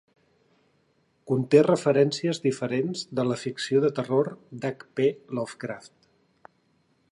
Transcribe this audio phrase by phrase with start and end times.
[1.31, 4.33] Conté referències diferents de la ficció de terror
[4.65, 4.89] d'H.
[5.01, 5.11] P.
[5.41, 5.97] Lovecraft.